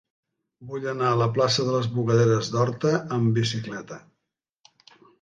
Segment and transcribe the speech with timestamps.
[0.71, 4.03] Vull anar a la plaça de les Bugaderes d'Horta amb bicicleta.